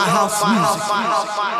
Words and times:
my 0.00 0.08
house 0.08 0.40
music. 0.48 1.59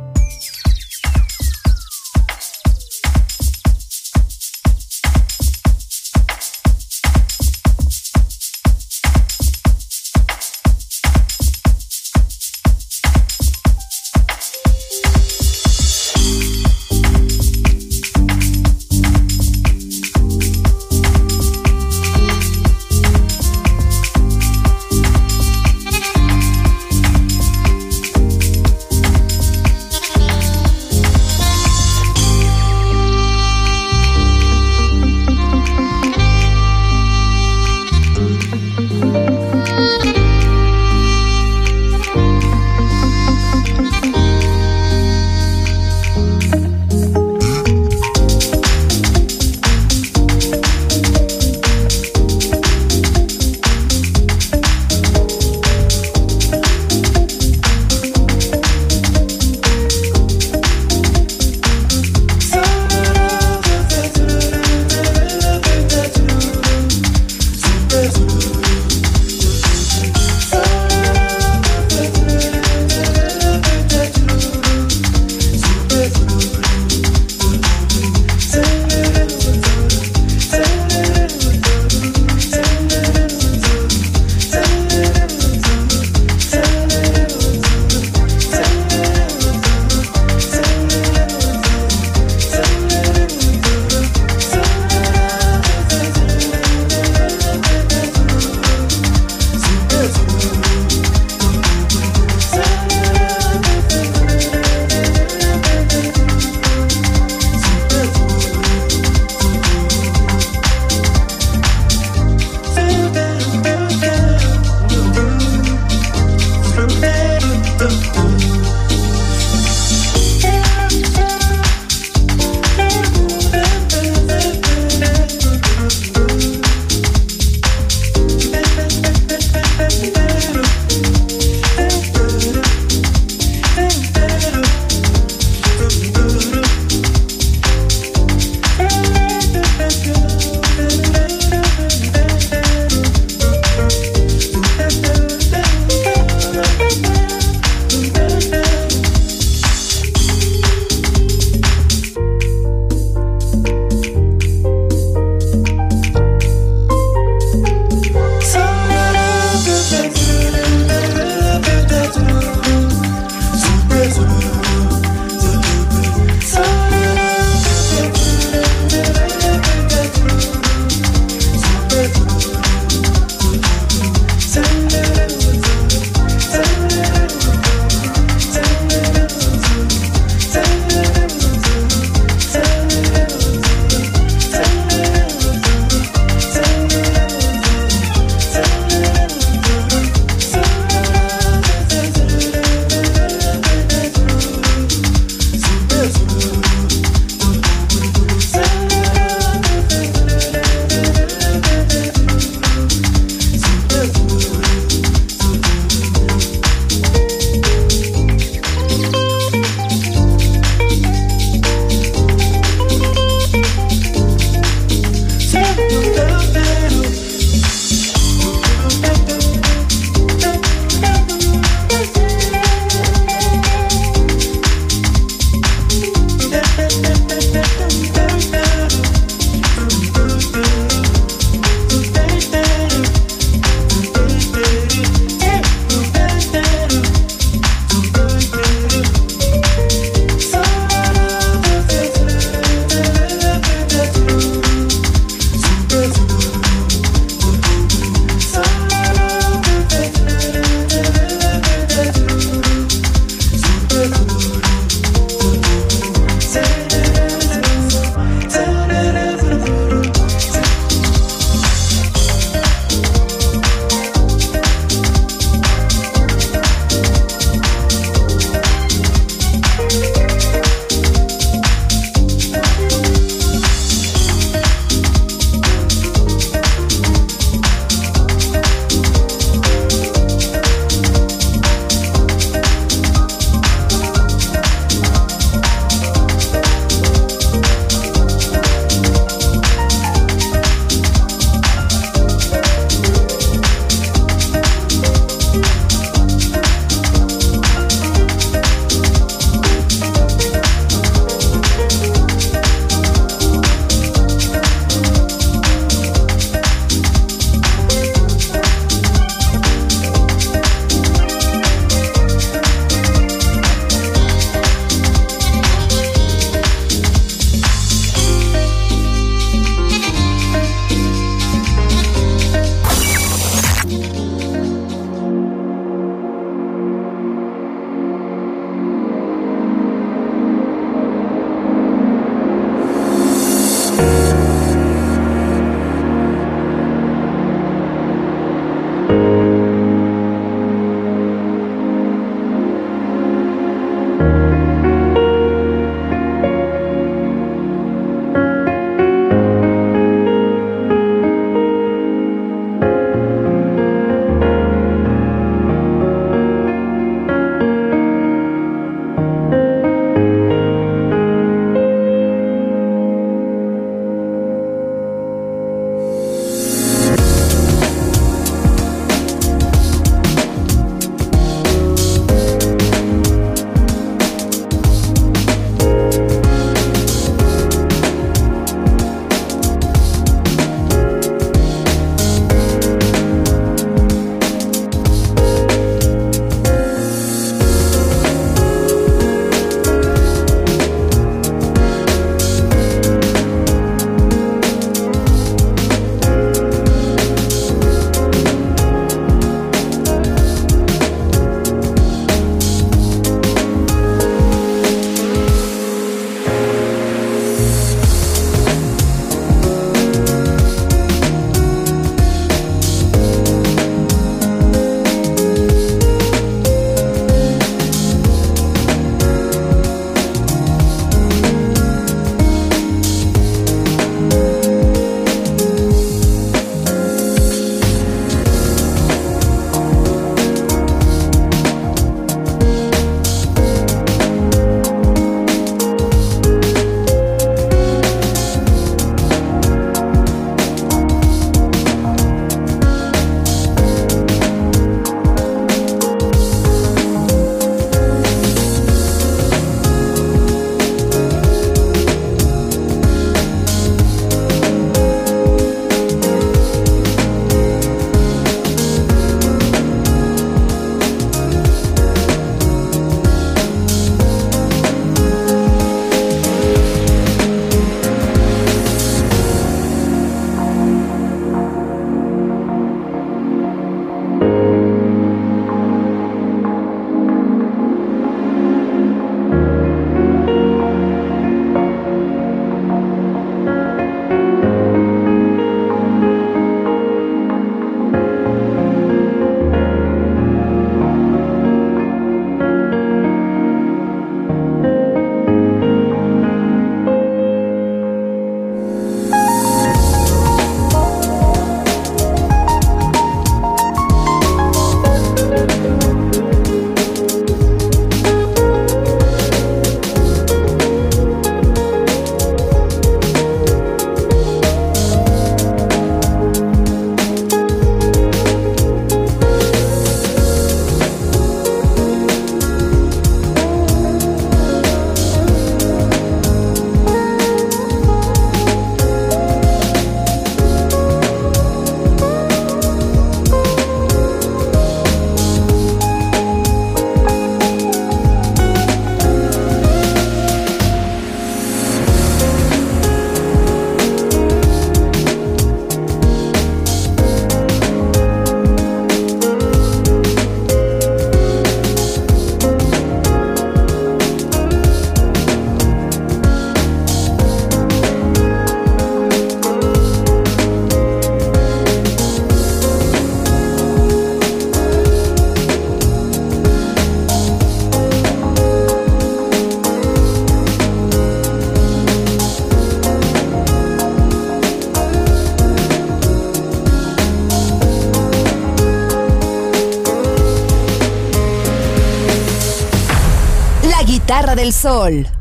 Sol. 584.71 585.40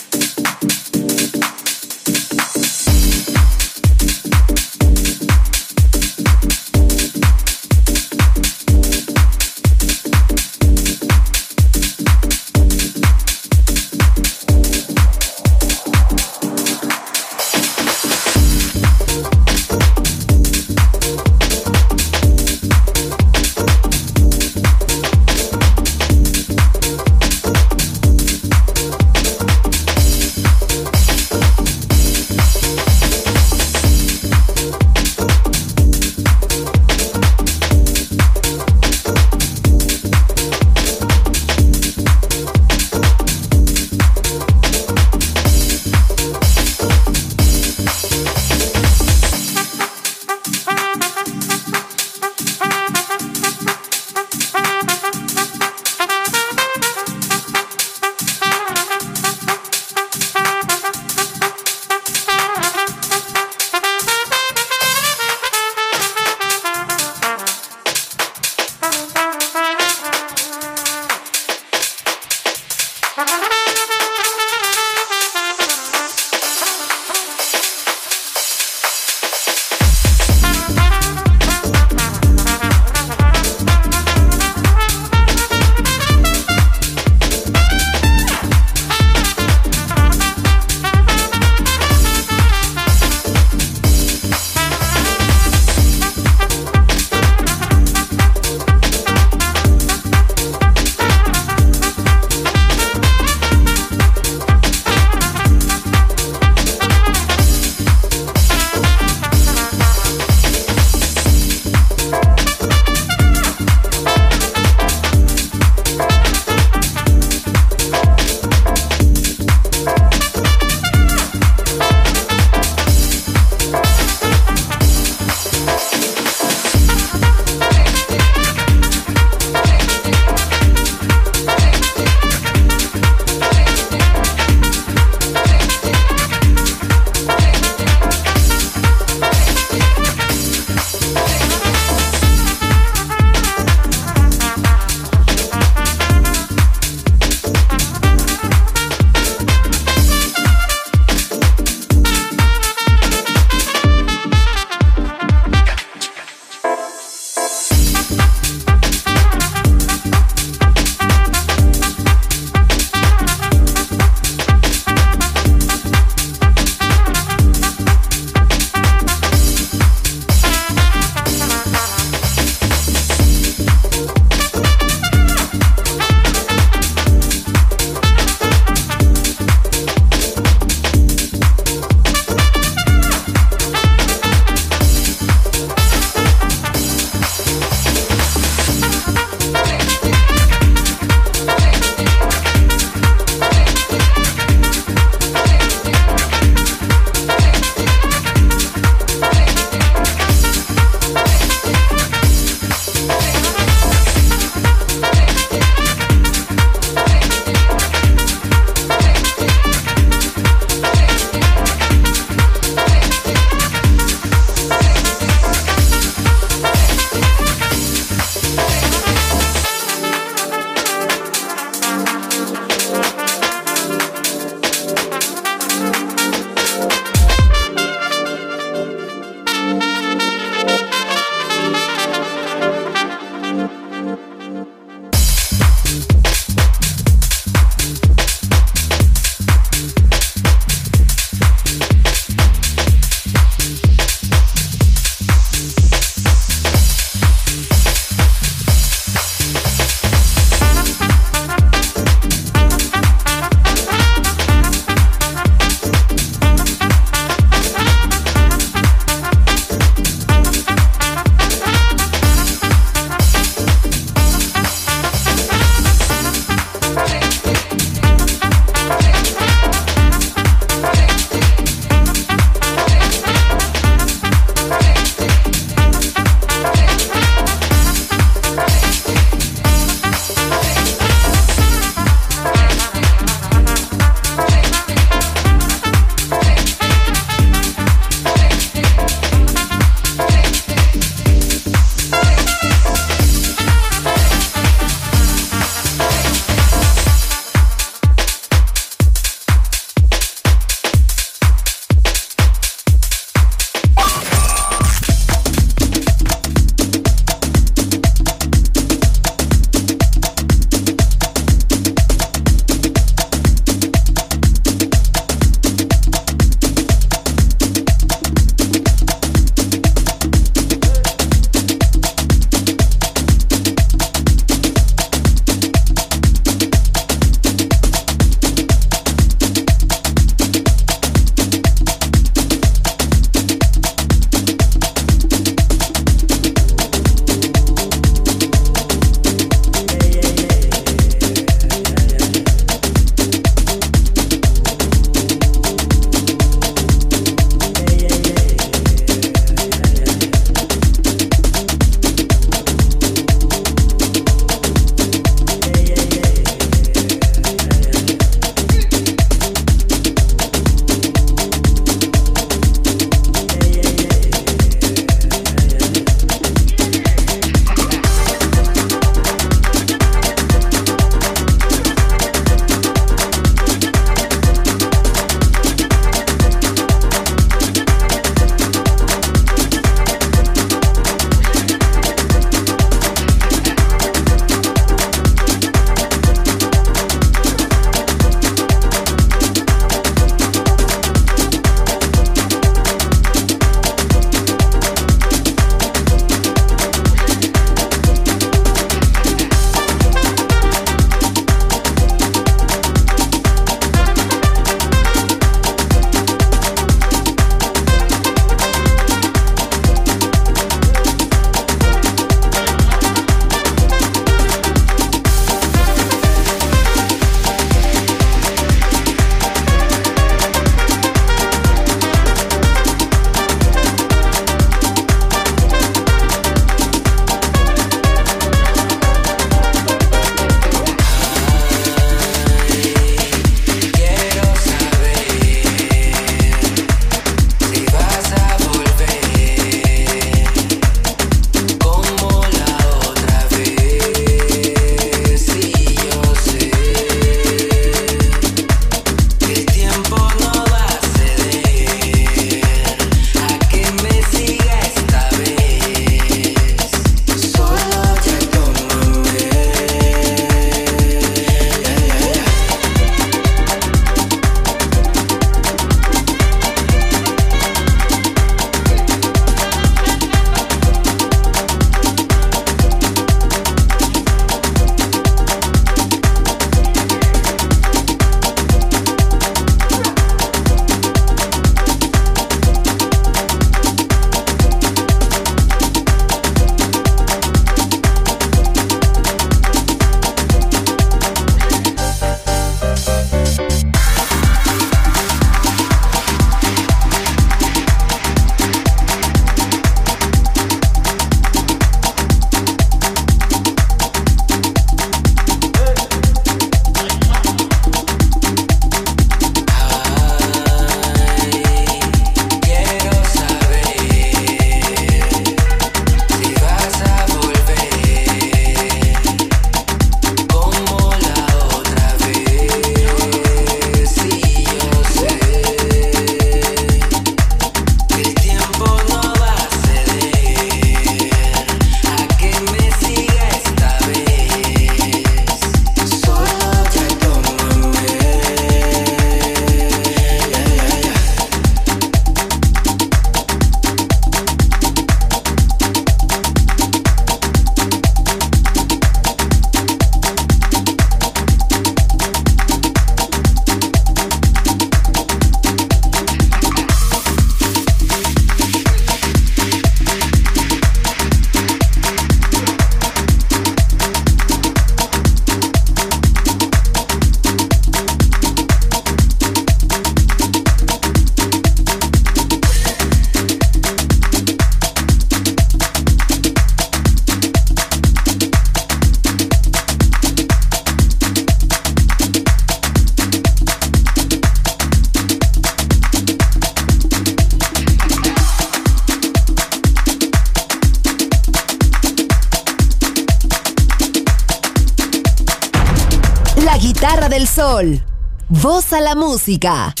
Guitarra 598.71 598.87
del 598.87 598.87
sol. 598.87 598.91
Voz 598.91 598.93
a 598.93 599.01
la 599.01 599.15
música. 599.15 600.00